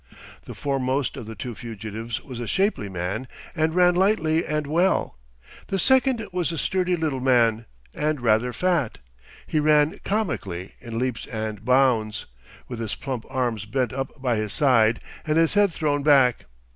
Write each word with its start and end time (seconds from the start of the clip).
The 0.45 0.55
foremost 0.55 1.15
of 1.15 1.27
the 1.27 1.35
two 1.35 1.53
fugitives 1.53 2.23
was 2.23 2.39
a 2.39 2.47
shapely 2.47 2.89
man, 2.89 3.27
and 3.55 3.75
ran 3.75 3.93
lightly 3.93 4.43
and 4.47 4.65
well; 4.65 5.19
the 5.67 5.77
second 5.77 6.25
was 6.31 6.51
a 6.51 6.57
sturdy 6.57 6.95
little 6.95 7.19
man, 7.19 7.67
and 7.93 8.19
rather 8.19 8.51
fat. 8.51 8.97
He 9.45 9.59
ran 9.59 9.99
comically 10.03 10.73
in 10.79 10.97
leaps 10.97 11.27
and 11.27 11.63
bounds, 11.63 12.25
with 12.67 12.79
his 12.79 12.95
plump 12.95 13.25
arms 13.29 13.65
bent 13.65 13.93
up 13.93 14.19
by 14.19 14.37
his 14.37 14.53
side 14.53 15.01
and 15.23 15.37
his 15.37 15.53
head 15.53 15.71
thrown 15.71 16.01
back. 16.01 16.45